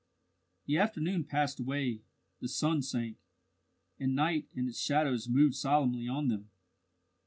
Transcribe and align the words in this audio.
The 0.65 0.79
afternoon 0.79 1.25
passed 1.25 1.59
away, 1.59 2.01
the 2.39 2.47
sun 2.47 2.81
sank, 2.81 3.17
and 3.99 4.15
night 4.15 4.47
and 4.55 4.67
its 4.67 4.79
shadows 4.81 5.29
moved 5.29 5.53
solemnly 5.53 6.07
on 6.07 6.27
them. 6.27 6.49